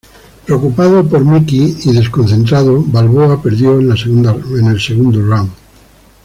[0.47, 3.99] Preocupado por Mickey y desconcentrado, Balboa perdió en el
[4.79, 5.51] segunda round.